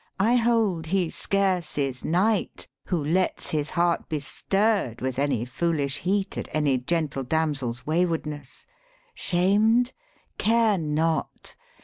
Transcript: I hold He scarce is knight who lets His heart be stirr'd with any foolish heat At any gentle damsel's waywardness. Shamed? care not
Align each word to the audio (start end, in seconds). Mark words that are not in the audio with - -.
I 0.19 0.35
hold 0.37 0.87
He 0.87 1.11
scarce 1.11 1.77
is 1.77 2.03
knight 2.03 2.67
who 2.85 3.05
lets 3.05 3.51
His 3.51 3.69
heart 3.69 4.09
be 4.09 4.19
stirr'd 4.19 4.99
with 4.99 5.19
any 5.19 5.45
foolish 5.45 5.99
heat 5.99 6.39
At 6.39 6.49
any 6.53 6.79
gentle 6.79 7.21
damsel's 7.21 7.85
waywardness. 7.85 8.65
Shamed? 9.13 9.93
care 10.39 10.79
not 10.79 11.55